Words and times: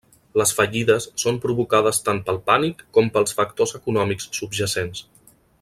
Les 0.41 0.53
fallides 0.59 1.05
són 1.23 1.37
provocades 1.43 2.01
tant 2.09 2.23
pel 2.31 2.41
pànic 2.49 2.83
com 2.99 3.13
pels 3.19 3.39
factors 3.43 3.77
econòmics 3.81 4.31
subjacents. 4.43 5.09